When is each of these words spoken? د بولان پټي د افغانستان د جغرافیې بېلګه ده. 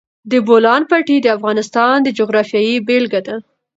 د 0.31 0.33
بولان 0.47 0.81
پټي 0.89 1.17
د 1.21 1.27
افغانستان 1.37 1.95
د 2.01 2.07
جغرافیې 2.17 2.75
بېلګه 2.87 3.21
ده. 3.27 3.35